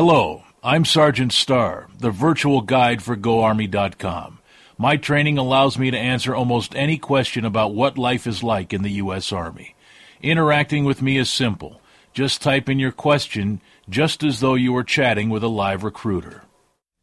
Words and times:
Hello, 0.00 0.44
I'm 0.62 0.84
Sergeant 0.84 1.32
Star, 1.32 1.88
the 1.98 2.12
virtual 2.12 2.60
guide 2.60 3.02
for 3.02 3.16
GoArmy.com. 3.16 4.38
My 4.78 4.96
training 4.96 5.38
allows 5.38 5.76
me 5.76 5.90
to 5.90 5.98
answer 5.98 6.36
almost 6.36 6.76
any 6.76 6.98
question 6.98 7.44
about 7.44 7.74
what 7.74 7.98
life 7.98 8.24
is 8.24 8.44
like 8.44 8.72
in 8.72 8.82
the 8.82 8.92
U.S. 9.02 9.32
Army. 9.32 9.74
Interacting 10.22 10.84
with 10.84 11.02
me 11.02 11.18
is 11.18 11.28
simple. 11.28 11.80
Just 12.14 12.42
type 12.42 12.68
in 12.68 12.78
your 12.78 12.92
question, 12.92 13.60
just 13.88 14.22
as 14.22 14.38
though 14.38 14.54
you 14.54 14.72
were 14.72 14.84
chatting 14.84 15.30
with 15.30 15.42
a 15.42 15.48
live 15.48 15.82
recruiter. 15.82 16.42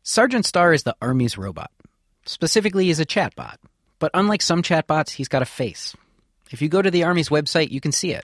Sergeant 0.01 0.45
Star 0.45 0.71
is 0.71 0.83
the 0.83 0.95
Army's 1.01 1.37
robot. 1.37 1.71
Specifically, 2.25 2.85
he's 2.85 3.01
a 3.01 3.05
chatbot. 3.05 3.57
But 3.99 4.11
unlike 4.13 4.41
some 4.41 4.63
chatbots, 4.63 5.09
he's 5.09 5.27
got 5.27 5.41
a 5.41 5.45
face. 5.45 5.97
If 6.49 6.61
you 6.61 6.69
go 6.69 6.81
to 6.81 6.91
the 6.91 7.03
Army's 7.03 7.27
website, 7.27 7.71
you 7.71 7.81
can 7.81 7.91
see 7.91 8.13
it. 8.13 8.23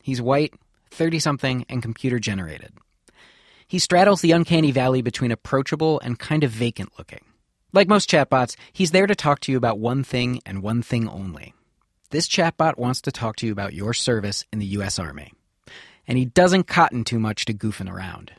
He's 0.00 0.22
white, 0.22 0.54
30 0.92 1.18
something, 1.18 1.66
and 1.68 1.82
computer 1.82 2.20
generated. 2.20 2.72
He 3.72 3.78
straddles 3.78 4.20
the 4.20 4.32
uncanny 4.32 4.70
valley 4.70 5.00
between 5.00 5.32
approachable 5.32 5.98
and 6.00 6.18
kind 6.18 6.44
of 6.44 6.50
vacant 6.50 6.90
looking. 6.98 7.24
Like 7.72 7.88
most 7.88 8.10
chatbots, 8.10 8.54
he's 8.70 8.90
there 8.90 9.06
to 9.06 9.14
talk 9.14 9.40
to 9.40 9.50
you 9.50 9.56
about 9.56 9.78
one 9.78 10.04
thing 10.04 10.42
and 10.44 10.62
one 10.62 10.82
thing 10.82 11.08
only. 11.08 11.54
This 12.10 12.28
chatbot 12.28 12.76
wants 12.76 13.00
to 13.00 13.10
talk 13.10 13.36
to 13.36 13.46
you 13.46 13.52
about 13.52 13.72
your 13.72 13.94
service 13.94 14.44
in 14.52 14.58
the 14.58 14.66
U.S. 14.76 14.98
Army. 14.98 15.32
And 16.06 16.18
he 16.18 16.26
doesn't 16.26 16.64
cotton 16.64 17.02
too 17.02 17.18
much 17.18 17.46
to 17.46 17.54
goofing 17.54 17.90
around. 17.90 18.32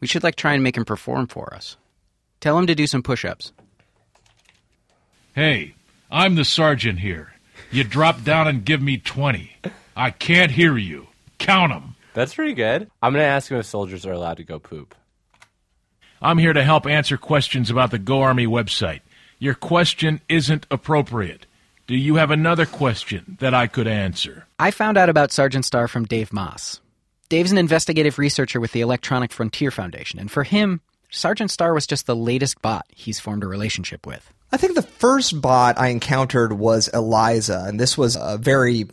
We 0.00 0.06
should 0.06 0.22
like 0.22 0.36
try 0.36 0.52
and 0.52 0.62
make 0.62 0.76
him 0.76 0.84
perform 0.84 1.28
for 1.28 1.54
us. 1.54 1.78
Tell 2.40 2.58
him 2.58 2.66
to 2.66 2.74
do 2.74 2.86
some 2.86 3.02
push 3.02 3.24
ups. 3.24 3.52
Hey, 5.34 5.74
I'm 6.10 6.34
the 6.34 6.44
sergeant 6.44 6.98
here. 6.98 7.32
You 7.70 7.82
drop 7.82 8.24
down 8.24 8.46
and 8.46 8.62
give 8.62 8.82
me 8.82 8.98
20. 8.98 9.56
I 9.96 10.10
can't 10.10 10.50
hear 10.50 10.76
you. 10.76 11.06
Count 11.38 11.72
'em. 11.72 11.95
That's 12.16 12.34
pretty 12.34 12.54
good. 12.54 12.90
I'm 13.02 13.12
going 13.12 13.22
to 13.22 13.28
ask 13.28 13.50
him 13.50 13.58
if 13.58 13.66
soldiers 13.66 14.06
are 14.06 14.12
allowed 14.12 14.38
to 14.38 14.42
go 14.42 14.58
poop. 14.58 14.94
I'm 16.22 16.38
here 16.38 16.54
to 16.54 16.64
help 16.64 16.86
answer 16.86 17.18
questions 17.18 17.68
about 17.68 17.90
the 17.90 17.98
Go 17.98 18.22
Army 18.22 18.46
website. 18.46 19.00
Your 19.38 19.52
question 19.52 20.22
isn't 20.26 20.66
appropriate. 20.70 21.44
Do 21.86 21.94
you 21.94 22.14
have 22.14 22.30
another 22.30 22.64
question 22.64 23.36
that 23.40 23.52
I 23.52 23.66
could 23.66 23.86
answer? 23.86 24.46
I 24.58 24.70
found 24.70 24.96
out 24.96 25.10
about 25.10 25.30
Sergeant 25.30 25.66
Star 25.66 25.88
from 25.88 26.06
Dave 26.06 26.30
Maass. 26.30 26.80
Dave's 27.28 27.52
an 27.52 27.58
investigative 27.58 28.18
researcher 28.18 28.60
with 28.60 28.72
the 28.72 28.80
Electronic 28.80 29.30
Frontier 29.30 29.70
Foundation, 29.70 30.18
and 30.18 30.30
for 30.30 30.42
him, 30.42 30.80
Sergeant 31.10 31.50
Star 31.50 31.74
was 31.74 31.86
just 31.86 32.06
the 32.06 32.16
latest 32.16 32.62
bot 32.62 32.86
he's 32.88 33.20
formed 33.20 33.44
a 33.44 33.46
relationship 33.46 34.06
with. 34.06 34.32
I 34.50 34.56
think 34.56 34.74
the 34.74 34.80
first 34.80 35.38
bot 35.42 35.78
I 35.78 35.88
encountered 35.88 36.54
was 36.54 36.88
Eliza, 36.88 37.64
and 37.66 37.78
this 37.78 37.98
was 37.98 38.16
a 38.18 38.38
very 38.38 38.86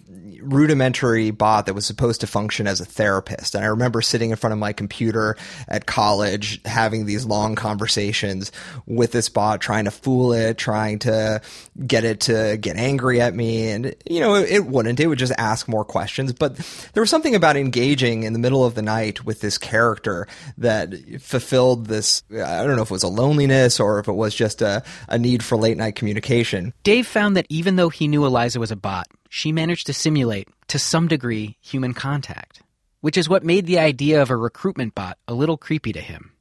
rudimentary 0.44 1.32
bot 1.32 1.66
that 1.66 1.74
was 1.74 1.86
supposed 1.86 2.22
to 2.22 2.28
function 2.28 2.68
as 2.68 2.80
a 2.80 2.86
therapist. 2.86 3.56
And 3.56 3.64
I 3.64 3.68
remember 3.68 4.02
sitting 4.02 4.32
in 4.32 4.36
front 4.36 4.54
of 4.54 4.60
my 4.60 4.74
computer 4.74 5.38
at 5.68 5.86
college 5.86 6.62
having 6.66 7.06
these 7.06 7.26
long 7.26 7.56
conversations 7.56 8.52
with 8.86 9.12
this 9.12 9.30
bot, 9.30 9.62
trying 9.62 9.86
to 9.86 9.92
fool 9.92 10.34
it, 10.34 10.58
trying 10.58 11.00
to 11.00 11.42
get 11.86 12.04
it 12.04 12.22
to 12.22 12.58
get 12.60 12.78
angry 12.78 13.22
at 13.22 13.34
me. 13.34 13.70
And, 13.70 13.96
you 14.10 14.20
know, 14.20 14.36
it, 14.36 14.50
it 14.50 14.66
wouldn't. 14.66 15.00
It 15.00 15.08
would 15.08 15.20
just 15.20 15.34
ask 15.38 15.68
more 15.68 15.86
questions. 15.86 16.34
But 16.34 16.58
there 16.94 17.02
was 17.02 17.10
something 17.10 17.36
about 17.36 17.58
engaging 17.58 18.24
in 18.24 18.34
the 18.34 18.40
middle 18.40 18.66
of 18.66 18.76
the 18.76 18.82
night 18.82 19.26
with 19.26 19.42
this 19.42 19.58
character 19.58 20.28
that 20.58 20.94
fulfilled 21.22 21.88
this, 21.88 22.24
I 22.32 22.64
don't 22.64 22.76
know 22.76 22.82
if 22.82 22.90
it 22.90 22.92
was 22.92 23.04
a 23.04 23.08
loneliness 23.08 23.80
or 23.80 24.00
if 24.00 24.08
it 24.08 24.14
was 24.14 24.36
just 24.36 24.62
a, 24.62 24.84
a 25.08 25.18
need 25.18 25.44
for 25.44 25.58
late 25.58 25.78
night 25.78 25.96
communication. 25.96 26.74
Dave 26.84 27.08
found 27.08 27.38
that 27.38 27.46
even 27.50 27.76
though 27.76 27.90
he 27.90 28.08
knew 28.08 28.26
Eliza 28.26 28.60
was 28.60 28.72
a 28.72 28.76
bot, 28.76 29.08
she 29.36 29.52
managed 29.52 29.88
to 29.88 29.94
simulate, 29.94 30.48
to 30.68 30.78
some 30.78 31.08
degree, 31.08 31.58
human 31.60 31.96
contact, 31.96 32.62
which 33.02 33.18
is 33.18 33.28
what 33.28 33.44
made 33.44 33.66
the 33.66 33.80
idea 33.80 34.22
of 34.22 34.30
a 34.30 34.38
recruitment 34.38 34.94
bot 34.94 35.18
a 35.28 35.34
little 35.34 35.58
creepy 35.58 35.92
to 35.92 36.00
him. 36.00 36.34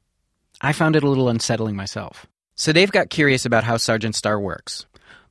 I 0.61 0.73
found 0.73 0.95
it 0.95 1.01
a 1.01 1.09
little 1.09 1.27
unsettling 1.27 1.75
myself. 1.75 2.27
So 2.53 2.71
Dave 2.71 2.91
got 2.91 3.09
curious 3.09 3.47
about 3.47 3.63
how 3.63 3.77
Sergeant 3.77 4.13
Star 4.13 4.39
works. 4.39 4.85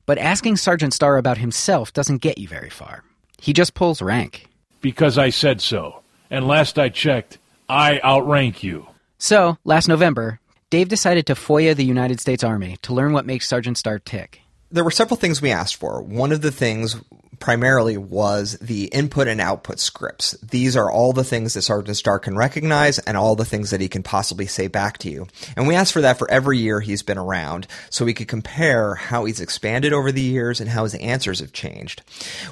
But 0.05 0.17
asking 0.17 0.57
Sergeant 0.57 0.93
Star 0.93 1.15
about 1.15 1.37
himself 1.37 1.93
doesn't 1.93 2.21
get 2.21 2.37
you 2.37 2.49
very 2.49 2.69
far. 2.69 3.05
He 3.39 3.53
just 3.53 3.75
pulls 3.75 4.01
rank. 4.01 4.47
Because 4.81 5.17
I 5.17 5.29
said 5.29 5.61
so. 5.61 6.01
And 6.29 6.45
last 6.45 6.77
I 6.77 6.89
checked, 6.89 7.37
I 7.69 8.01
outrank 8.03 8.61
you. 8.61 8.87
So, 9.19 9.57
last 9.63 9.87
November, 9.87 10.41
Dave 10.69 10.89
decided 10.89 11.27
to 11.27 11.35
FOIA 11.35 11.77
the 11.77 11.85
United 11.85 12.19
States 12.19 12.43
Army 12.43 12.75
to 12.81 12.93
learn 12.93 13.13
what 13.13 13.25
makes 13.25 13.47
Sergeant 13.47 13.77
Star 13.77 13.99
tick. 13.99 14.42
There 14.73 14.83
were 14.83 14.89
several 14.89 15.17
things 15.17 15.39
we 15.39 15.51
asked 15.51 15.75
for. 15.75 16.01
One 16.01 16.31
of 16.31 16.41
the 16.41 16.51
things 16.51 16.95
primarily 17.43 17.97
was 17.97 18.57
the 18.59 18.85
input 18.85 19.27
and 19.27 19.41
output 19.41 19.77
scripts. 19.77 20.31
These 20.41 20.77
are 20.77 20.89
all 20.89 21.11
the 21.11 21.25
things 21.25 21.53
that 21.53 21.63
Sergeant 21.63 21.97
Star 21.97 22.17
can 22.17 22.37
recognize 22.37 22.99
and 22.99 23.17
all 23.17 23.35
the 23.35 23.43
things 23.43 23.71
that 23.71 23.81
he 23.81 23.89
can 23.89 24.01
possibly 24.01 24.45
say 24.47 24.69
back 24.69 24.97
to 24.99 25.09
you. 25.09 25.27
And 25.57 25.67
we 25.67 25.75
asked 25.75 25.91
for 25.91 25.99
that 25.99 26.17
for 26.17 26.31
every 26.31 26.57
year 26.59 26.79
he's 26.79 27.03
been 27.03 27.17
around 27.17 27.67
so 27.89 28.05
we 28.05 28.13
could 28.13 28.29
compare 28.29 28.95
how 28.95 29.25
he's 29.25 29.41
expanded 29.41 29.91
over 29.91 30.09
the 30.09 30.21
years 30.21 30.61
and 30.61 30.69
how 30.69 30.83
his 30.83 30.95
answers 30.95 31.41
have 31.41 31.51
changed. 31.51 32.01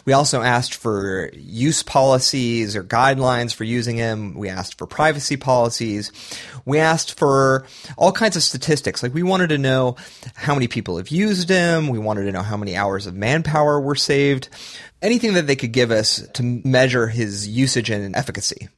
We 0.03 0.12
also 0.12 0.42
asked 0.42 0.76
for 0.76 1.32
use 1.36 1.84
policies 1.84 2.76
or 2.76 2.84
guidelines 2.84 3.53
for 3.53 3.64
using 3.64 3.96
him. 3.96 4.34
We 4.34 4.50
asked 4.50 4.78
for 4.78 4.88
privacy 4.88 5.38
policies. 5.38 6.12
We 6.66 6.80
asked 6.80 7.18
for 7.18 7.66
all 7.98 8.12
kinds 8.12 8.36
of 8.36 8.44
statistics. 8.44 9.02
Like 9.02 9.14
we 9.14 9.24
wanted 9.24 9.48
to 9.52 9.58
know 9.58 9.96
how 10.36 10.53
many 10.53 10.68
people 10.68 10.98
have 10.98 11.08
used 11.08 11.48
him. 11.48 11.88
We 11.88 11.98
wanted 11.98 12.11
to 12.18 12.32
know 12.32 12.42
how 12.42 12.58
many 12.58 12.76
hours 12.76 13.08
of 13.08 13.16
manpower 13.16 13.80
were 13.80 13.96
saved 13.96 14.50
anything 15.02 15.34
that 15.34 15.48
they 15.48 15.56
could 15.56 15.72
give 15.72 15.92
us 15.92 16.28
to 16.34 16.44
measure 16.44 17.08
his 17.08 17.48
usage 17.48 17.90
and 17.90 18.16
efficacy. 18.16 18.70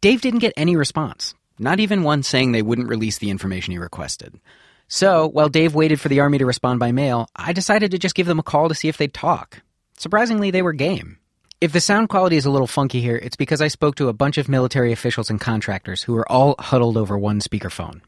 Dave 0.00 0.20
didn't 0.20 0.40
get 0.40 0.52
any 0.56 0.76
response, 0.76 1.34
not 1.58 1.80
even 1.80 2.02
one 2.02 2.22
saying 2.22 2.52
they 2.52 2.62
wouldn't 2.62 2.88
release 2.88 3.18
the 3.18 3.30
information 3.30 3.72
he 3.72 3.78
requested. 3.78 4.40
So, 4.88 5.26
while 5.28 5.48
Dave 5.48 5.74
waited 5.74 6.00
for 6.00 6.08
the 6.08 6.20
Army 6.20 6.38
to 6.38 6.46
respond 6.46 6.78
by 6.78 6.92
mail, 6.92 7.28
I 7.34 7.52
decided 7.52 7.92
to 7.92 7.98
just 7.98 8.14
give 8.14 8.26
them 8.26 8.38
a 8.38 8.42
call 8.42 8.68
to 8.68 8.74
see 8.74 8.88
if 8.88 8.98
they'd 8.98 9.14
talk. 9.14 9.62
Surprisingly, 9.96 10.50
they 10.50 10.62
were 10.62 10.72
game. 10.72 11.18
If 11.60 11.72
the 11.72 11.80
sound 11.80 12.08
quality 12.08 12.36
is 12.36 12.44
a 12.44 12.50
little 12.50 12.66
funky 12.66 13.00
here, 13.00 13.16
it's 13.16 13.36
because 13.36 13.62
I 13.62 13.68
spoke 13.68 13.94
to 13.96 14.08
a 14.08 14.12
bunch 14.12 14.36
of 14.36 14.48
military 14.48 14.92
officials 14.92 15.30
and 15.30 15.40
contractors 15.40 16.02
who 16.02 16.12
were 16.14 16.30
all 16.30 16.56
huddled 16.58 16.96
over 16.96 17.16
one 17.16 17.40
speakerphone. 17.40 18.00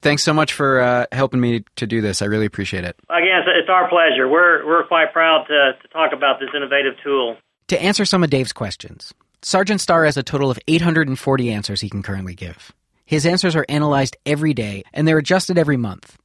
Thanks 0.00 0.22
so 0.22 0.32
much 0.32 0.52
for 0.52 0.80
uh, 0.80 1.06
helping 1.10 1.40
me 1.40 1.64
to 1.76 1.86
do 1.86 2.00
this. 2.00 2.22
I 2.22 2.26
really 2.26 2.46
appreciate 2.46 2.84
it. 2.84 2.96
Again, 3.10 3.42
it's 3.46 3.68
our 3.68 3.88
pleasure. 3.88 4.28
We're, 4.28 4.64
we're 4.66 4.86
quite 4.86 5.12
proud 5.12 5.46
to, 5.48 5.72
to 5.80 5.88
talk 5.88 6.12
about 6.12 6.38
this 6.38 6.50
innovative 6.56 6.94
tool. 7.02 7.36
To 7.68 7.82
answer 7.82 8.04
some 8.04 8.22
of 8.22 8.30
Dave's 8.30 8.52
questions, 8.52 9.12
Sergeant 9.42 9.80
Star 9.80 10.04
has 10.04 10.16
a 10.16 10.22
total 10.22 10.50
of 10.50 10.58
840 10.68 11.52
answers 11.52 11.80
he 11.80 11.90
can 11.90 12.02
currently 12.02 12.34
give. 12.34 12.72
His 13.04 13.26
answers 13.26 13.56
are 13.56 13.66
analyzed 13.68 14.16
every 14.24 14.54
day, 14.54 14.84
and 14.92 15.06
they're 15.06 15.18
adjusted 15.18 15.58
every 15.58 15.76
month. 15.76 16.16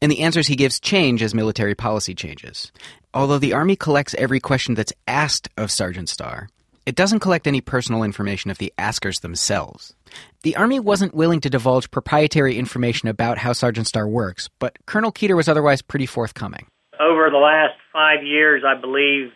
And 0.00 0.10
the 0.10 0.20
answers 0.20 0.46
he 0.46 0.56
gives 0.56 0.80
change 0.80 1.22
as 1.22 1.34
military 1.34 1.74
policy 1.74 2.14
changes. 2.14 2.72
Although 3.12 3.38
the 3.38 3.52
Army 3.52 3.76
collects 3.76 4.14
every 4.14 4.40
question 4.40 4.74
that's 4.74 4.92
asked 5.06 5.48
of 5.58 5.70
Sergeant 5.70 6.08
Star, 6.08 6.48
it 6.86 6.94
doesn't 6.96 7.20
collect 7.20 7.46
any 7.46 7.60
personal 7.60 8.02
information 8.02 8.50
of 8.50 8.58
the 8.58 8.72
askers 8.78 9.20
themselves. 9.20 9.94
The 10.42 10.56
Army 10.56 10.80
wasn't 10.80 11.14
willing 11.14 11.40
to 11.40 11.50
divulge 11.50 11.90
proprietary 11.90 12.56
information 12.56 13.08
about 13.08 13.38
how 13.38 13.52
Sergeant 13.52 13.86
Star 13.86 14.08
works, 14.08 14.48
but 14.58 14.76
Colonel 14.86 15.12
Keeter 15.12 15.36
was 15.36 15.48
otherwise 15.48 15.82
pretty 15.82 16.06
forthcoming. 16.06 16.66
Over 16.98 17.30
the 17.30 17.38
last 17.38 17.74
five 17.92 18.24
years, 18.24 18.62
I 18.66 18.80
believe 18.80 19.32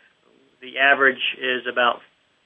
the 0.60 0.78
average 0.78 1.20
is 1.40 1.62
about 1.70 2.00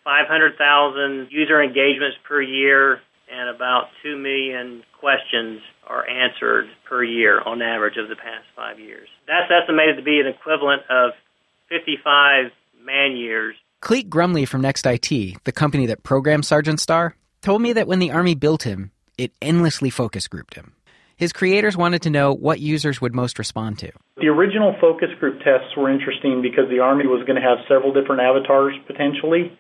500,000 0.04 1.28
user 1.30 1.62
engagements 1.62 2.16
per 2.26 2.41
year 2.41 3.00
and 3.30 3.54
about 3.54 3.88
2 4.03 4.16
million 4.16 4.82
questions 4.98 5.60
are 5.86 6.09
answered 6.09 6.66
per 6.88 7.04
year 7.04 7.41
on 7.44 7.62
average 7.62 7.97
of 7.97 8.09
the 8.09 8.16
past 8.16 8.44
five 8.56 8.80
years. 8.80 9.09
That's 9.26 9.50
estimated 9.50 9.97
to 9.97 10.03
be 10.03 10.20
an 10.20 10.26
equivalent 10.26 10.83
of 10.91 11.12
55 11.68 12.51
man 12.83 13.16
years. 13.16 13.54
Cleet 13.80 14.09
Grumley 14.09 14.47
from 14.47 14.60
Next 14.60 14.86
IT, 14.86 15.09
the 15.45 15.53
company 15.53 15.86
that 15.86 16.03
programmed 16.03 16.45
Sergeant 16.45 16.80
Star, 16.80 17.15
told 17.42 17.63
me 17.63 17.72
that 17.75 17.86
when 17.86 18.01
the 18.01 18.10
Army 18.10 18.34
built 18.34 18.65
him, 18.65 18.91
it 19.16 19.33
endlessly 19.41 19.89
focus 19.89 20.27
grouped 20.27 20.54
him. 20.54 20.72
His 21.16 21.33
creators 21.33 21.77
wanted 21.77 22.03
to 22.03 22.10
know 22.10 22.33
what 22.34 22.59
users 22.60 23.01
would 23.01 23.15
most 23.15 23.39
respond 23.39 23.78
to. 23.78 23.92
The 24.16 24.28
original 24.28 24.75
focus 24.80 25.10
group 25.21 25.39
tests 25.39 25.77
were 25.77 25.91
interesting 25.91 26.42
because 26.42 26.69
the 26.71 26.80
Army 26.80 27.07
was 27.07 27.25
going 27.25 27.41
to 27.41 27.47
have 27.48 27.59
several 27.69 27.92
different 27.92 28.21
avatars 28.21 28.75
potentially. 28.86 29.57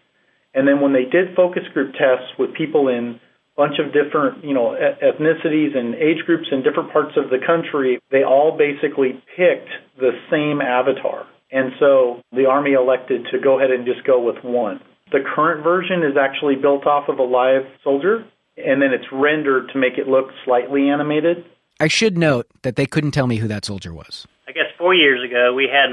And 0.52 0.66
then 0.66 0.80
when 0.80 0.92
they 0.92 1.04
did 1.04 1.36
focus 1.36 1.62
group 1.72 1.92
tests 1.92 2.30
with 2.38 2.54
people 2.54 2.88
in 2.88 3.20
a 3.20 3.56
bunch 3.56 3.78
of 3.78 3.92
different, 3.92 4.44
you 4.44 4.54
know, 4.54 4.74
ethnicities 4.74 5.76
and 5.76 5.94
age 5.94 6.26
groups 6.26 6.48
in 6.50 6.62
different 6.62 6.92
parts 6.92 7.16
of 7.16 7.30
the 7.30 7.38
country, 7.38 8.00
they 8.10 8.24
all 8.24 8.58
basically 8.58 9.22
picked 9.36 9.70
the 9.96 10.10
same 10.30 10.60
avatar. 10.60 11.26
And 11.50 11.72
so 11.78 12.22
the 12.32 12.46
Army 12.46 12.72
elected 12.72 13.26
to 13.32 13.38
go 13.38 13.58
ahead 13.58 13.70
and 13.70 13.86
just 13.86 14.04
go 14.04 14.20
with 14.20 14.42
one. 14.44 14.80
The 15.10 15.20
current 15.34 15.64
version 15.64 16.02
is 16.02 16.16
actually 16.20 16.56
built 16.56 16.86
off 16.86 17.08
of 17.08 17.18
a 17.18 17.22
live 17.22 17.62
soldier, 17.82 18.24
and 18.58 18.82
then 18.82 18.92
it's 18.92 19.06
rendered 19.10 19.70
to 19.72 19.78
make 19.78 19.96
it 19.96 20.06
look 20.06 20.28
slightly 20.44 20.90
animated. 20.90 21.44
I 21.80 21.88
should 21.88 22.18
note 22.18 22.46
that 22.62 22.76
they 22.76 22.86
couldn't 22.86 23.12
tell 23.12 23.26
me 23.26 23.36
who 23.36 23.48
that 23.48 23.64
soldier 23.64 23.94
was. 23.94 24.26
I 24.46 24.52
guess 24.52 24.66
four 24.76 24.94
years 24.94 25.24
ago, 25.24 25.54
we 25.54 25.68
had 25.70 25.88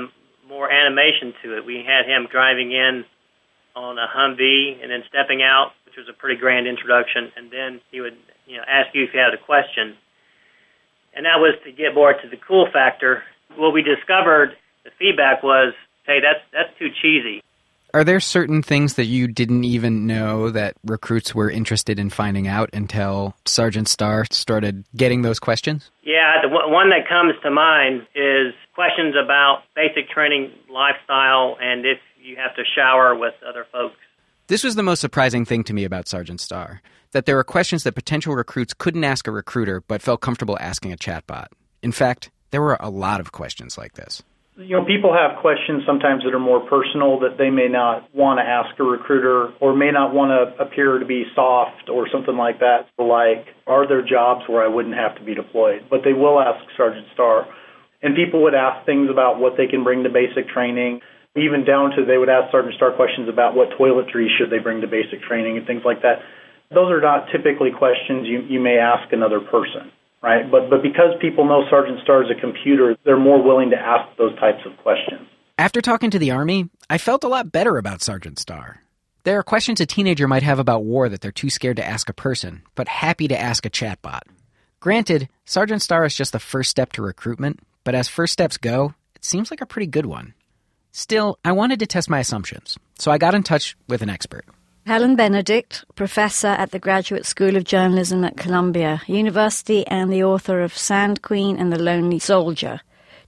more 0.48 0.72
animation 0.72 1.34
to 1.44 1.58
it. 1.58 1.66
We 1.66 1.84
had 1.86 2.06
him 2.06 2.28
driving 2.30 2.72
in 2.72 3.06
on 3.76 3.98
a 3.98 4.08
Humvee 4.08 4.82
and 4.82 4.92
then 4.92 5.04
stepping 5.10 5.42
out, 5.42 5.72
which 5.86 5.96
was 5.98 6.08
a 6.10 6.14
pretty 6.14 6.40
grand 6.40 6.68
introduction, 6.68 7.32
and 7.36 7.52
then 7.52 7.82
he 7.92 8.02
would 8.02 8.18
you 8.48 8.58
know 8.58 8.64
ask 8.68 8.94
you 8.94 9.04
if 9.04 9.10
you 9.14 9.20
had 9.20 9.34
a 9.34 9.44
question, 9.44 9.96
and 11.14 11.26
that 11.26 11.40
was 11.40 11.56
to 11.66 11.72
get 11.72 11.94
more 11.94 12.14
to 12.14 12.30
the 12.30 12.38
cool 12.38 12.68
factor. 12.72 13.24
What 13.56 13.74
we 13.74 13.84
discovered, 13.84 14.56
the 14.86 14.92
feedback 14.98 15.44
was, 15.44 15.74
hey, 16.06 16.20
that's 16.22 16.40
that's 16.54 16.78
too 16.80 16.88
cheesy. 17.02 17.42
Are 17.94 18.04
there 18.04 18.20
certain 18.20 18.62
things 18.62 18.96
that 18.96 19.06
you 19.06 19.28
didn't 19.28 19.64
even 19.64 20.06
know 20.06 20.50
that 20.52 20.76
recruits 20.84 21.34
were 21.34 21.50
interested 21.50 21.98
in 21.98 22.10
finding 22.10 22.46
out 22.46 22.70
until 22.74 23.36
Sergeant 23.46 23.88
Star 23.88 24.26
started 24.32 24.84
getting 24.98 25.22
those 25.22 25.40
questions? 25.40 25.92
Yeah, 26.04 26.42
the 26.42 26.50
one 26.50 26.90
that 26.90 27.08
comes 27.08 27.36
to 27.42 27.50
mind 27.50 28.06
is 28.14 28.54
questions 28.74 29.16
about 29.16 29.64
basic 29.76 30.10
training 30.10 30.52
lifestyle 30.70 31.58
and 31.62 31.86
if 31.86 32.00
you 32.22 32.36
have 32.36 32.54
to 32.58 32.64
shower 32.76 33.16
with 33.16 33.34
other 33.48 33.66
folks. 33.72 33.96
This 34.48 34.64
was 34.64 34.76
the 34.76 34.84
most 34.84 35.00
surprising 35.00 35.46
thing 35.46 35.64
to 35.64 35.74
me 35.74 35.86
about 35.86 36.10
Sergeant 36.10 36.42
Star 36.42 36.82
that 37.14 37.26
there 37.26 37.38
were 37.38 37.46
questions 37.46 37.84
that 37.84 37.96
potential 37.96 38.36
recruits 38.36 38.74
couldn't 38.74 39.06
ask 39.06 39.26
a 39.26 39.32
recruiter 39.32 39.82
but 39.88 40.02
felt 40.02 40.20
comfortable 40.20 40.58
asking 40.60 40.92
a 40.92 40.98
chatbot. 40.98 41.48
In 41.82 41.94
fact, 41.94 42.30
there 42.52 42.62
were 42.62 42.78
a 42.82 42.90
lot 42.90 43.22
of 43.22 43.32
questions 43.32 43.78
like 43.78 43.94
this 43.94 44.22
you 44.58 44.80
know, 44.80 44.86
people 44.86 45.12
have 45.12 45.42
questions 45.42 45.84
sometimes 45.86 46.24
that 46.24 46.34
are 46.34 46.40
more 46.40 46.64
personal 46.64 47.20
that 47.20 47.36
they 47.38 47.50
may 47.50 47.68
not 47.68 48.08
want 48.16 48.40
to 48.40 48.46
ask 48.48 48.72
a 48.80 48.84
recruiter 48.84 49.52
or 49.60 49.76
may 49.76 49.92
not 49.92 50.14
want 50.14 50.32
to 50.32 50.64
appear 50.64 50.98
to 50.98 51.06
be 51.06 51.26
soft 51.36 51.92
or 51.92 52.08
something 52.08 52.38
like 52.38 52.60
that. 52.60 52.88
Like, 52.98 53.52
are 53.68 53.84
there 53.88 54.00
jobs 54.00 54.48
where 54.48 54.64
I 54.64 54.72
wouldn't 54.72 54.96
have 54.96 55.18
to 55.20 55.24
be 55.24 55.36
deployed? 55.36 55.84
But 55.90 56.08
they 56.08 56.14
will 56.14 56.40
ask 56.40 56.64
Sergeant 56.78 57.08
Star. 57.14 57.44
And 58.02 58.16
people 58.16 58.44
would 58.44 58.56
ask 58.56 58.86
things 58.86 59.10
about 59.12 59.40
what 59.40 59.58
they 59.58 59.68
can 59.68 59.84
bring 59.84 60.04
to 60.04 60.10
basic 60.10 60.48
training, 60.48 61.02
even 61.36 61.66
down 61.68 61.92
to 62.00 62.06
they 62.06 62.18
would 62.18 62.30
ask 62.30 62.48
Sergeant 62.52 62.76
Star 62.76 62.96
questions 62.96 63.28
about 63.28 63.56
what 63.56 63.76
toiletries 63.76 64.32
should 64.40 64.52
they 64.52 64.60
bring 64.60 64.80
to 64.80 64.88
basic 64.88 65.20
training 65.28 65.58
and 65.58 65.68
things 65.68 65.84
like 65.84 66.02
that. 66.04 66.24
Those 66.72 66.96
are 66.96 67.02
not 67.02 67.28
typically 67.28 67.76
questions 67.76 68.24
you, 68.24 68.40
you 68.48 68.62
may 68.62 68.80
ask 68.80 69.12
another 69.12 69.42
person 69.42 69.92
right? 70.22 70.50
But 70.50 70.70
but 70.70 70.82
because 70.82 71.16
people 71.22 71.46
know 71.46 71.64
Sergeant 71.70 72.00
Star 72.04 72.24
is 72.24 72.30
a 72.30 72.40
computer, 72.40 72.96
they're 73.04 73.20
more 73.20 73.42
willing 73.42 73.70
to 73.72 73.78
ask 73.78 74.16
those 74.18 74.36
types 74.40 74.66
of 74.66 74.78
questions. 74.78 75.28
After 75.58 75.82
talking 75.82 76.12
to 76.12 76.20
the 76.20 76.32
Army, 76.32 76.70
I 76.90 76.98
felt 76.98 77.24
a 77.24 77.30
lot 77.30 77.52
better 77.52 77.78
about 77.78 78.02
Sergeant 78.02 78.40
Star. 78.40 78.82
There 79.24 79.40
are 79.40 79.44
questions 79.44 79.82
a 79.82 79.86
teenager 79.86 80.28
might 80.28 80.44
have 80.44 80.60
about 80.60 80.84
war 80.84 81.10
that 81.10 81.22
they're 81.22 81.32
too 81.32 81.50
scared 81.50 81.78
to 81.78 81.86
ask 81.86 82.10
a 82.10 82.14
person, 82.14 82.62
but 82.76 82.88
happy 82.88 83.28
to 83.28 83.40
ask 83.40 83.66
a 83.66 83.70
chatbot. 83.70 84.22
Granted, 84.80 85.30
Sergeant 85.46 85.82
Star 85.82 86.06
is 86.06 86.14
just 86.14 86.32
the 86.32 86.40
first 86.40 86.70
step 86.70 86.92
to 86.94 87.02
recruitment, 87.02 87.60
but 87.84 87.96
as 87.96 88.08
first 88.08 88.34
steps 88.34 88.58
go, 88.58 88.94
it 89.16 89.26
seems 89.26 89.50
like 89.50 89.62
a 89.62 89.66
pretty 89.66 89.88
good 89.88 90.06
one. 90.06 90.36
Still, 90.92 91.40
I 91.44 91.54
wanted 91.54 91.80
to 91.80 91.88
test 91.88 92.10
my 92.10 92.20
assumptions, 92.20 92.78
so 93.00 93.12
I 93.12 93.18
got 93.18 93.34
in 93.34 93.42
touch 93.42 93.76
with 93.88 94.02
an 94.04 94.10
expert. 94.10 94.46
Helen 94.86 95.16
Benedict, 95.16 95.84
professor 95.96 96.50
at 96.50 96.70
the 96.70 96.78
Graduate 96.78 97.26
School 97.26 97.56
of 97.56 97.64
Journalism 97.64 98.24
at 98.24 98.38
Columbia 98.38 99.02
University 99.08 99.86
and 99.88 100.14
the 100.14 100.24
author 100.24 100.62
of 100.62 100.78
Sand 100.78 101.24
Queen 101.24 101.58
and 101.58 101.74
the 101.74 101.82
Lonely 101.82 102.20
Soldier, 102.20 102.82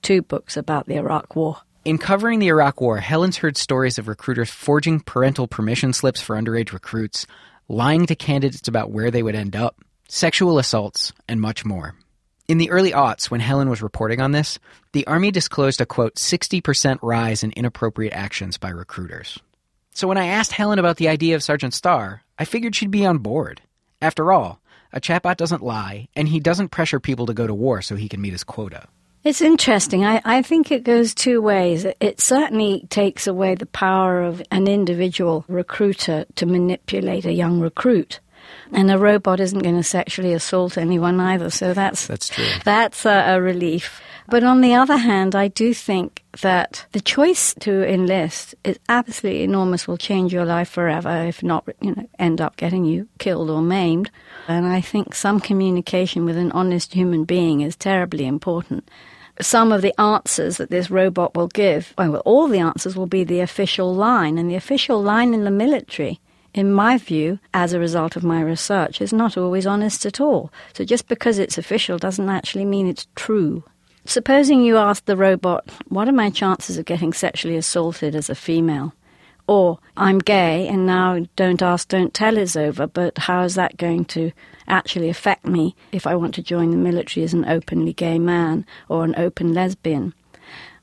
two 0.03 0.21
books 0.21 0.55
about 0.55 0.85
the 0.85 0.97
Iraq 0.97 1.35
War. 1.35 1.57
In 1.83 1.97
covering 1.97 2.37
the 2.37 2.49
Iraq 2.49 2.79
War, 2.79 2.99
Helen's 2.99 3.37
heard 3.37 3.57
stories 3.57 3.97
of 3.97 4.07
recruiters 4.07 4.51
forging 4.51 4.99
parental 4.99 5.47
permission 5.47 5.93
slips 5.93 6.21
for 6.21 6.35
underage 6.35 6.73
recruits, 6.73 7.25
lying 7.67 8.05
to 8.05 8.15
candidates 8.15 8.67
about 8.67 8.91
where 8.91 9.09
they 9.09 9.23
would 9.23 9.33
end 9.33 9.55
up, 9.55 9.77
sexual 10.07 10.59
assaults, 10.59 11.11
and 11.27 11.41
much 11.41 11.65
more. 11.65 11.95
In 12.47 12.59
the 12.59 12.69
early 12.69 12.91
aughts, 12.91 13.31
when 13.31 13.39
Helen 13.39 13.67
was 13.67 13.81
reporting 13.81 14.21
on 14.21 14.31
this, 14.31 14.59
the 14.93 15.07
Army 15.07 15.31
disclosed 15.31 15.81
a 15.81 15.87
quote 15.87 16.17
60% 16.17 16.99
rise 17.01 17.41
in 17.41 17.51
inappropriate 17.53 18.13
actions 18.13 18.59
by 18.59 18.69
recruiters. 18.69 19.39
So 19.97 20.07
when 20.07 20.19
I 20.19 20.27
asked 20.27 20.51
Helen 20.51 20.77
about 20.77 20.97
the 20.97 21.07
idea 21.07 21.33
of 21.33 21.41
Sergeant 21.41 21.73
Star, 21.73 22.21
I 22.37 22.45
figured 22.45 22.75
she'd 22.75 22.91
be 22.91 23.03
on 23.03 23.17
board. 23.17 23.61
After 23.99 24.31
all, 24.31 24.61
a 24.93 25.01
chatbot 25.01 25.37
doesn't 25.37 25.63
lie, 25.63 26.07
and 26.15 26.27
he 26.27 26.39
doesn't 26.39 26.69
pressure 26.69 26.99
people 26.99 27.25
to 27.25 27.33
go 27.33 27.47
to 27.47 27.53
war 27.55 27.81
so 27.81 27.95
he 27.95 28.07
can 28.07 28.21
meet 28.21 28.33
his 28.33 28.43
quota. 28.43 28.87
It's 29.23 29.41
interesting. 29.41 30.05
I, 30.05 30.21
I 30.23 30.43
think 30.43 30.71
it 30.71 30.83
goes 30.83 31.15
two 31.15 31.41
ways. 31.41 31.87
It 31.99 32.21
certainly 32.21 32.85
takes 32.91 33.25
away 33.25 33.55
the 33.55 33.65
power 33.65 34.21
of 34.21 34.43
an 34.51 34.67
individual 34.67 35.45
recruiter 35.47 36.25
to 36.35 36.45
manipulate 36.45 37.25
a 37.25 37.33
young 37.33 37.59
recruit. 37.59 38.19
And 38.71 38.91
a 38.91 38.99
robot 38.99 39.39
isn't 39.39 39.63
going 39.63 39.77
to 39.77 39.83
sexually 39.83 40.33
assault 40.33 40.77
anyone 40.77 41.19
either, 41.19 41.49
so 41.49 41.73
that's 41.73 42.05
that's 42.05 42.29
true. 42.29 42.45
That's 42.63 43.03
a, 43.03 43.33
a 43.33 43.41
relief. 43.41 43.99
But 44.29 44.43
on 44.43 44.61
the 44.61 44.75
other 44.75 44.97
hand, 44.97 45.35
I 45.35 45.47
do 45.47 45.73
think 45.73 46.23
that 46.41 46.85
the 46.91 47.01
choice 47.01 47.53
to 47.59 47.87
enlist 47.87 48.55
is 48.63 48.79
absolutely 48.89 49.43
enormous, 49.43 49.87
will 49.87 49.97
change 49.97 50.33
your 50.33 50.45
life 50.45 50.69
forever, 50.69 51.23
if 51.25 51.43
not, 51.43 51.67
you 51.81 51.95
know, 51.95 52.07
end 52.19 52.41
up 52.41 52.57
getting 52.57 52.85
you 52.85 53.07
killed 53.19 53.49
or 53.49 53.61
maimed. 53.61 54.09
And 54.47 54.65
I 54.65 54.81
think 54.81 55.15
some 55.15 55.39
communication 55.39 56.25
with 56.25 56.37
an 56.37 56.51
honest 56.51 56.93
human 56.93 57.23
being 57.23 57.61
is 57.61 57.75
terribly 57.75 58.25
important. 58.25 58.89
Some 59.39 59.71
of 59.71 59.81
the 59.81 59.99
answers 59.99 60.57
that 60.57 60.71
this 60.71 60.89
robot 60.89 61.35
will 61.35 61.47
give, 61.47 61.93
well, 61.97 62.17
all 62.17 62.47
the 62.47 62.59
answers 62.59 62.95
will 62.95 63.07
be 63.07 63.23
the 63.23 63.39
official 63.39 63.93
line. 63.93 64.37
And 64.37 64.49
the 64.49 64.55
official 64.55 65.01
line 65.01 65.33
in 65.33 65.43
the 65.43 65.51
military 65.51 66.19
in 66.57 66.73
my 66.73 66.97
view, 66.97 67.37
as 67.53 67.71
a 67.71 67.79
result 67.79 68.15
of 68.15 68.23
my 68.23 68.41
research, 68.41 68.99
is 68.99 69.13
not 69.13 69.37
always 69.37 69.67
honest 69.67 70.07
at 70.07 70.19
all. 70.19 70.51
So 70.73 70.83
just 70.83 71.07
because 71.07 71.37
it's 71.37 71.57
official 71.57 71.99
doesn't 71.99 72.29
actually 72.29 72.65
mean 72.65 72.87
it's 72.87 73.07
true. 73.15 73.63
Supposing 74.07 74.61
you 74.61 74.77
ask 74.77 75.03
the 75.03 75.17
robot, 75.17 75.69
What 75.89 76.07
are 76.07 76.13
my 76.13 76.29
chances 76.29 76.77
of 76.77 76.85
getting 76.85 77.11
sexually 77.11 77.57
assaulted 77.57 78.15
as 78.15 78.29
a 78.29 78.35
female? 78.35 78.93
Or, 79.47 79.79
I'm 79.97 80.19
gay 80.19 80.65
and 80.65 80.85
now 80.85 81.25
don't 81.35 81.61
ask, 81.61 81.89
don't 81.89 82.13
tell 82.13 82.37
is 82.37 82.55
over, 82.55 82.87
but 82.87 83.17
how 83.17 83.43
is 83.43 83.55
that 83.55 83.75
going 83.75 84.05
to 84.05 84.31
actually 84.65 85.09
affect 85.09 85.45
me 85.45 85.75
if 85.91 86.07
I 86.07 86.15
want 86.15 86.35
to 86.35 86.41
join 86.41 86.71
the 86.71 86.77
military 86.77 87.25
as 87.25 87.33
an 87.33 87.43
openly 87.49 87.91
gay 87.91 88.17
man 88.17 88.65
or 88.87 89.03
an 89.03 89.13
open 89.17 89.53
lesbian? 89.53 90.13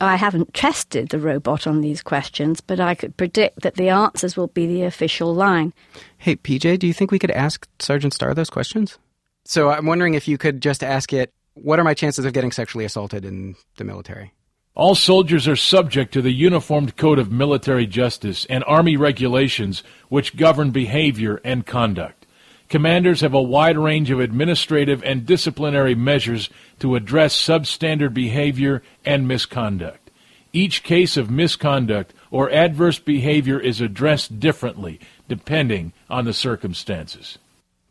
I 0.03 0.17
haven't 0.17 0.53
tested 0.53 1.09
the 1.09 1.19
robot 1.19 1.67
on 1.67 1.81
these 1.81 2.03
questions, 2.03 2.61
but 2.61 2.79
I 2.79 2.95
could 2.95 3.17
predict 3.17 3.63
that 3.63 3.77
the 3.77 3.89
answers 3.89 4.37
will 4.37 4.49
be 4.49 4.67
the 4.67 4.83
official 4.83 5.35
line. 5.35 5.73
Hey, 6.19 6.37
PJ, 6.37 6.79
do 6.79 6.87
you 6.87 6.93
think 6.93 7.11
we 7.11 7.19
could 7.19 7.31
ask 7.31 7.67
Sergeant 7.79 8.13
Star 8.13 8.35
those 8.35 8.51
questions? 8.51 8.99
So 9.47 9.71
I'm 9.71 9.87
wondering 9.87 10.13
if 10.13 10.29
you 10.29 10.37
could 10.37 10.61
just 10.61 10.85
ask 10.85 11.11
it, 11.15 11.33
what 11.55 11.79
are 11.79 11.85
my 11.85 11.95
chances 11.95 12.25
of 12.25 12.33
getting 12.33 12.53
sexually 12.53 12.85
assaulted 12.85 13.25
in 13.25 13.57
the 13.77 13.85
military? 13.85 14.33
All 14.77 14.97
soldiers 14.97 15.47
are 15.47 15.57
subject 15.57 16.13
to 16.13 16.23
the 16.23 16.33
Uniformed 16.33 16.97
Code 16.97 17.21
of 17.21 17.31
Military 17.31 17.87
Justice 17.87 18.45
and 18.47 18.65
Army 18.67 18.97
regulations 18.97 19.85
which 20.09 20.37
govern 20.37 20.73
behavior 20.73 21.41
and 21.45 21.65
conduct. 21.65 22.27
Commanders 22.69 23.21
have 23.21 23.35
a 23.35 23.43
wide 23.43 23.79
range 23.79 24.11
of 24.11 24.19
administrative 24.19 25.03
and 25.05 25.27
disciplinary 25.27 25.95
measures 25.95 26.51
to 26.81 26.97
address 26.97 27.37
substandard 27.37 28.15
behavior 28.15 28.83
and 29.05 29.29
misconduct. 29.29 30.11
Each 30.53 30.83
case 30.83 31.17
of 31.17 31.31
misconduct 31.31 32.13
or 32.31 32.51
adverse 32.51 32.99
behavior 32.99 33.61
is 33.61 33.81
addressed 33.81 34.41
differently 34.41 34.99
depending 35.29 35.93
on 36.11 36.25
the 36.25 36.33
circumstances. 36.33 37.39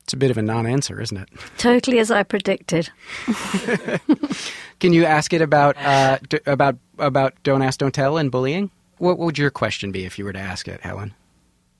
It's 0.03 0.13
a 0.13 0.17
bit 0.17 0.31
of 0.31 0.37
a 0.37 0.41
non 0.41 0.65
answer, 0.65 0.99
isn't 0.99 1.17
it? 1.17 1.29
Totally 1.57 1.99
as 1.99 2.11
I 2.11 2.23
predicted. 2.23 2.89
Can 4.79 4.91
you 4.91 5.05
ask 5.05 5.31
it 5.33 5.41
about, 5.41 5.77
uh, 5.77 6.19
d- 6.27 6.39
about, 6.45 6.77
about 6.97 7.33
don't 7.43 7.61
ask, 7.61 7.79
don't 7.79 7.93
tell 7.93 8.17
and 8.17 8.29
bullying? 8.29 8.69
What 8.97 9.17
would 9.17 9.37
your 9.37 9.49
question 9.49 9.91
be 9.91 10.03
if 10.05 10.19
you 10.19 10.25
were 10.25 10.33
to 10.33 10.39
ask 10.39 10.67
it, 10.67 10.81
Helen? 10.81 11.13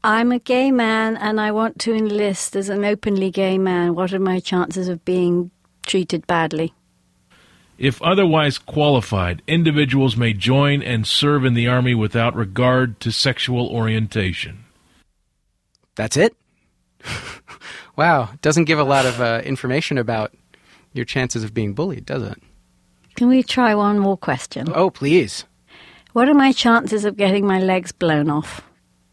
I'm 0.06 0.32
a 0.32 0.40
gay 0.40 0.72
man 0.72 1.16
and 1.18 1.40
I 1.40 1.52
want 1.52 1.80
to 1.80 1.94
enlist 1.94 2.56
as 2.56 2.70
an 2.70 2.84
openly 2.84 3.32
gay 3.32 3.58
man. 3.58 3.96
What 3.96 4.14
are 4.14 4.20
my 4.20 4.40
chances 4.40 4.88
of 4.88 5.04
being 5.06 5.52
treated 5.86 6.28
badly? 6.28 6.74
If 7.78 8.02
otherwise 8.02 8.58
qualified, 8.58 9.42
individuals 9.48 10.16
may 10.16 10.34
join 10.34 10.82
and 10.82 11.08
serve 11.08 11.44
in 11.44 11.54
the 11.54 11.68
Army 11.68 11.96
without 11.96 12.36
regard 12.36 13.00
to 13.02 13.12
sexual 13.12 13.68
orientation. 13.68 14.66
That's 15.96 16.18
it? 16.18 16.36
wow, 17.96 18.30
doesn't 18.42 18.66
give 18.66 18.80
a 18.80 18.84
lot 18.84 19.06
of 19.06 19.22
uh, 19.22 19.42
information 19.44 19.98
about 19.98 20.34
your 20.94 21.06
chances 21.06 21.44
of 21.44 21.54
being 21.54 21.74
bullied, 21.74 22.06
does 22.06 22.24
it? 22.24 22.42
Can 23.16 23.28
we 23.28 23.44
try 23.44 23.76
one 23.76 24.00
more 24.00 24.18
question? 24.18 24.68
Oh, 24.74 24.90
please. 24.90 25.46
What 26.14 26.30
are 26.30 26.34
my 26.34 26.52
chances 26.52 27.06
of 27.06 27.18
getting 27.18 27.46
my 27.46 27.60
legs 27.60 27.92
blown 27.92 28.30
off? 28.30 28.62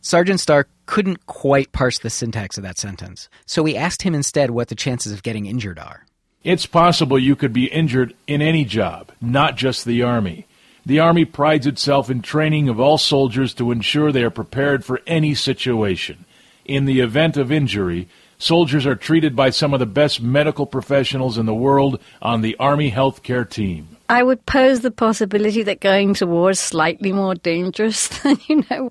Sergeant 0.03 0.41
Star 0.41 0.67
couldn't 0.87 1.27
quite 1.27 1.73
parse 1.73 1.99
the 1.99 2.11
syntax 2.11 2.57
of 2.57 2.65
that 2.65 2.79
sentence, 2.79 3.29
so 3.47 3.63
we 3.63 3.77
asked 3.77 4.03
him 4.03 4.15
instead 4.15 4.51
what 4.51 4.69
the 4.69 4.75
chances 4.75 5.13
of 5.13 5.23
getting 5.23 5.47
injured 5.47 5.79
are. 5.79 6.07
It's 6.43 6.65
possible 6.65 7.19
you 7.19 7.37
could 7.37 7.53
be 7.53 7.67
injured 7.67 8.15
in 8.27 8.41
any 8.41 8.65
job, 8.65 9.13
not 9.21 9.57
just 9.57 9.85
the 9.85 10.03
Army. 10.03 10.47
The 10.87 10.99
Army 10.99 11.27
prides 11.27 11.67
itself 11.67 12.09
in 12.09 12.23
training 12.23 12.71
of 12.71 12.81
all 12.81 12.97
soldiers 12.97 13.53
to 13.55 13.71
ensure 13.71 14.11
they 14.11 14.25
are 14.25 14.31
prepared 14.31 14.85
for 14.85 15.01
any 15.07 15.35
situation. 15.35 16.25
In 16.65 16.87
the 16.87 17.01
event 17.01 17.37
of 17.37 17.53
injury, 17.53 18.09
soldiers 18.41 18.87
are 18.87 18.97
treated 18.97 19.37
by 19.37 19.51
some 19.51 19.73
of 19.73 19.79
the 19.79 19.87
best 19.87 20.21
medical 20.21 20.67
professionals 20.67 21.39
in 21.39 21.47
the 21.47 21.55
world 21.55 22.01
on 22.21 22.41
the 22.41 22.57
Army 22.59 22.91
healthcare 22.91 23.49
team. 23.49 23.97
I 24.09 24.25
would 24.25 24.45
pose 24.47 24.81
the 24.81 24.91
possibility 24.91 25.63
that 25.63 25.79
going 25.79 26.15
to 26.15 26.27
war 26.27 26.51
is 26.51 26.59
slightly 26.59 27.13
more 27.13 27.37
dangerous 27.37 28.09
than, 28.23 28.39
you 28.49 28.65
know, 28.69 28.91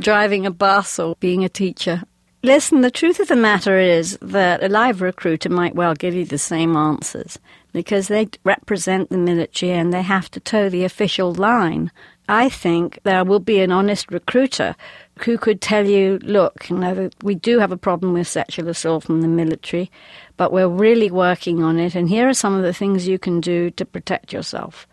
driving 0.00 0.46
a 0.46 0.50
bus 0.50 0.98
or 0.98 1.16
being 1.20 1.44
a 1.44 1.50
teacher. 1.50 2.02
Listen, 2.42 2.82
the 2.82 2.90
truth 2.90 3.18
of 3.18 3.28
the 3.28 3.36
matter 3.36 3.78
is 3.78 4.16
that 4.22 4.62
a 4.62 4.68
live 4.68 5.02
recruiter 5.02 5.50
might 5.50 5.74
well 5.74 5.94
give 5.94 6.14
you 6.14 6.24
the 6.24 6.38
same 6.38 6.76
answers, 6.76 7.36
because 7.72 8.06
they 8.06 8.28
represent 8.44 9.10
the 9.10 9.18
military 9.18 9.72
and 9.72 9.92
they 9.92 10.02
have 10.02 10.30
to 10.30 10.40
toe 10.40 10.68
the 10.68 10.84
official 10.84 11.34
line. 11.34 11.90
I 12.28 12.50
think 12.50 13.00
there 13.04 13.24
will 13.24 13.40
be 13.40 13.60
an 13.60 13.72
honest 13.72 14.10
recruiter 14.10 14.76
who 15.20 15.38
could 15.38 15.62
tell 15.62 15.86
you, 15.86 16.18
look, 16.22 16.68
you 16.68 16.76
know, 16.76 17.08
we 17.22 17.34
do 17.34 17.58
have 17.58 17.72
a 17.72 17.76
problem 17.76 18.12
with 18.12 18.28
sexual 18.28 18.68
assault 18.68 19.04
from 19.04 19.22
the 19.22 19.28
military, 19.28 19.90
but 20.36 20.52
we're 20.52 20.68
really 20.68 21.10
working 21.10 21.62
on 21.62 21.78
it, 21.78 21.94
and 21.94 22.08
here 22.08 22.28
are 22.28 22.34
some 22.34 22.54
of 22.54 22.62
the 22.62 22.74
things 22.74 23.08
you 23.08 23.18
can 23.18 23.40
do 23.40 23.70
to 23.70 23.84
protect 23.84 24.32
yourself, 24.32 24.86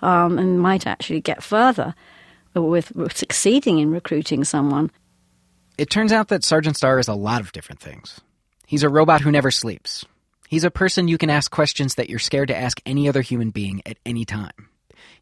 um, 0.00 0.38
and 0.38 0.60
might 0.60 0.86
actually 0.86 1.20
get 1.20 1.42
further 1.42 1.94
with, 2.54 2.94
with 2.94 3.16
succeeding 3.16 3.80
in 3.80 3.90
recruiting 3.90 4.44
someone. 4.44 4.90
It 5.76 5.90
turns 5.90 6.12
out 6.12 6.28
that 6.28 6.44
Sergeant 6.44 6.76
Star 6.76 6.98
is 6.98 7.08
a 7.08 7.14
lot 7.14 7.40
of 7.40 7.52
different 7.52 7.80
things. 7.80 8.20
He's 8.66 8.84
a 8.84 8.88
robot 8.88 9.20
who 9.20 9.32
never 9.32 9.50
sleeps. 9.50 10.04
He's 10.48 10.64
a 10.64 10.70
person 10.70 11.08
you 11.08 11.18
can 11.18 11.30
ask 11.30 11.50
questions 11.50 11.96
that 11.96 12.08
you're 12.08 12.20
scared 12.20 12.48
to 12.48 12.56
ask 12.56 12.80
any 12.86 13.08
other 13.08 13.20
human 13.20 13.50
being 13.50 13.82
at 13.84 13.98
any 14.06 14.24
time. 14.24 14.68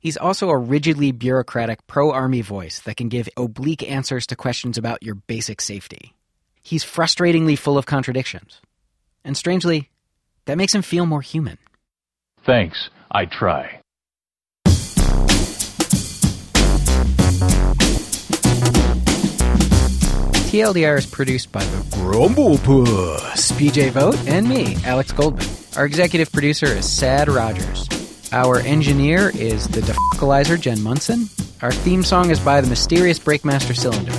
He's 0.01 0.17
also 0.17 0.51
a 0.51 0.59
rigidly 0.59 1.13
bureaucratic 1.13 1.87
pro 1.87 2.11
army 2.11 2.41
voice 2.41 2.81
that 2.81 2.97
can 2.97 3.09
give 3.09 3.29
oblique 3.37 3.89
answers 3.89 4.27
to 4.29 4.37
questions 4.37 4.79
about 4.79 5.03
your 5.03 5.15
basic 5.15 5.61
safety. 5.61 6.15
He's 6.63 6.85
frustratingly 6.85 7.59
full 7.59 7.79
of 7.79 7.87
contradictions. 7.87 8.61
And 9.25 9.37
strangely, 9.37 9.91
that 10.47 10.59
makes 10.59 10.75
him 10.75 10.83
feel 10.83 11.07
more 11.07 11.23
human. 11.23 11.59
Thanks. 12.45 12.91
I 13.11 13.27
try. 13.27 13.81
TLDR 20.55 20.99
is 20.99 21.07
produced 21.07 21.51
by 21.51 21.65
the 21.65 21.97
Grumble 21.97 22.59
Puss, 22.59 23.51
PJ 23.53 23.91
Vogt, 23.91 24.29
and 24.29 24.49
me, 24.49 24.77
Alex 24.85 25.11
Goldman. 25.11 25.49
Our 25.77 25.85
executive 25.85 26.31
producer 26.31 26.67
is 26.67 26.89
Sad 26.89 27.29
Rogers. 27.29 27.89
Our 28.35 28.59
engineer 28.59 29.31
is 29.33 29.69
the 29.69 29.81
defocalizer 29.81 30.61
Jen 30.61 30.83
Munson. 30.83 31.31
Our 31.63 31.71
theme 31.71 32.03
song 32.03 32.31
is 32.31 32.41
by 32.41 32.61
the 32.61 32.67
mysterious 32.67 33.17
Breakmaster 33.17 33.77
Cylinder. 33.77 34.11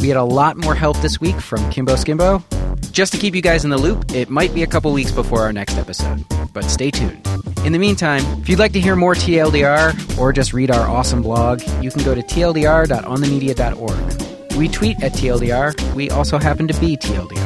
We 0.00 0.08
had 0.08 0.16
a 0.16 0.24
lot 0.24 0.56
more 0.56 0.74
help 0.74 0.96
this 0.96 1.20
week 1.20 1.40
from 1.40 1.70
Kimbo 1.70 1.94
Skimbo. 1.94 2.42
Just 2.90 3.12
to 3.12 3.20
keep 3.20 3.36
you 3.36 3.42
guys 3.42 3.62
in 3.62 3.70
the 3.70 3.78
loop, 3.78 4.12
it 4.12 4.30
might 4.30 4.52
be 4.52 4.64
a 4.64 4.66
couple 4.66 4.92
weeks 4.92 5.12
before 5.12 5.42
our 5.42 5.52
next 5.52 5.76
episode, 5.76 6.24
but 6.52 6.64
stay 6.64 6.90
tuned. 6.90 7.24
In 7.64 7.72
the 7.72 7.78
meantime, 7.78 8.24
if 8.40 8.48
you'd 8.48 8.58
like 8.58 8.72
to 8.72 8.80
hear 8.80 8.96
more 8.96 9.14
TLDR 9.14 10.18
or 10.18 10.32
just 10.32 10.52
read 10.52 10.72
our 10.72 10.88
awesome 10.88 11.22
blog, 11.22 11.62
you 11.80 11.92
can 11.92 12.02
go 12.02 12.16
to 12.16 12.22
tldr.onthemedia.org. 12.22 14.56
We 14.56 14.66
tweet 14.66 15.00
at 15.04 15.12
TLDR. 15.12 15.94
We 15.94 16.10
also 16.10 16.38
happen 16.38 16.66
to 16.66 16.74
be 16.80 16.96
TLDR. 16.96 17.45